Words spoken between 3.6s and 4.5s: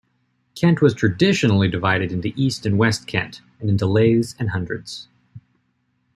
into lathes and